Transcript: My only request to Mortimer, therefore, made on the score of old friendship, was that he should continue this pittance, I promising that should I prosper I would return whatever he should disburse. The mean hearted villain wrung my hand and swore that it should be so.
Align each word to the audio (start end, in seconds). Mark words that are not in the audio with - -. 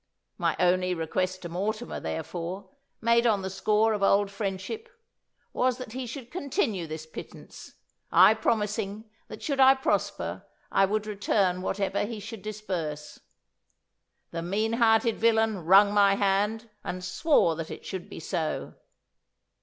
My 0.39 0.55
only 0.59 0.95
request 0.95 1.43
to 1.43 1.49
Mortimer, 1.49 1.99
therefore, 1.99 2.71
made 3.01 3.27
on 3.27 3.43
the 3.43 3.51
score 3.51 3.93
of 3.93 4.01
old 4.01 4.31
friendship, 4.31 4.89
was 5.53 5.77
that 5.77 5.91
he 5.91 6.07
should 6.07 6.31
continue 6.31 6.87
this 6.87 7.05
pittance, 7.05 7.73
I 8.11 8.33
promising 8.33 9.07
that 9.27 9.43
should 9.43 9.59
I 9.59 9.75
prosper 9.75 10.43
I 10.71 10.85
would 10.85 11.05
return 11.05 11.61
whatever 11.61 12.03
he 12.05 12.19
should 12.19 12.41
disburse. 12.41 13.19
The 14.31 14.41
mean 14.41 14.73
hearted 14.73 15.17
villain 15.19 15.65
wrung 15.65 15.93
my 15.93 16.15
hand 16.15 16.71
and 16.83 17.03
swore 17.05 17.55
that 17.57 17.69
it 17.69 17.85
should 17.85 18.09
be 18.09 18.19
so. 18.19 18.73